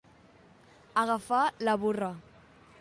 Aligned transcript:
Agafar 1.03 1.43
la 1.69 1.79
burra. 1.87 2.13